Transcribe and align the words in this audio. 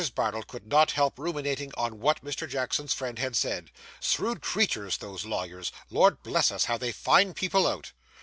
Bardell 0.15 0.41
could 0.41 0.65
not 0.65 0.93
help 0.93 1.19
ruminating 1.19 1.71
on 1.77 1.99
what 1.99 2.23
Mr. 2.25 2.49
Jackson's 2.49 2.91
friend 2.91 3.19
had 3.19 3.35
said. 3.35 3.69
Shrewd 3.99 4.41
creatures, 4.41 4.97
those 4.97 5.25
lawyers. 5.27 5.71
Lord 5.91 6.23
bless 6.23 6.51
us, 6.51 6.65
how 6.65 6.79
they 6.79 6.91
find 6.91 7.35
people 7.35 7.67
out! 7.67 7.91